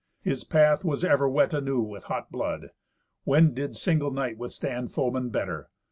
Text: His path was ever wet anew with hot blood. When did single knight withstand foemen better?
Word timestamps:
His 0.23 0.43
path 0.43 0.83
was 0.83 1.03
ever 1.03 1.29
wet 1.29 1.53
anew 1.53 1.81
with 1.81 2.05
hot 2.05 2.31
blood. 2.31 2.69
When 3.23 3.53
did 3.53 3.75
single 3.75 4.09
knight 4.09 4.35
withstand 4.35 4.89
foemen 4.89 5.29
better? 5.29 5.69